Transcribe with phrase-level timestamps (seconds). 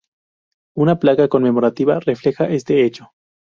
[0.75, 3.11] Una placa conmemorativa refleja este hecho.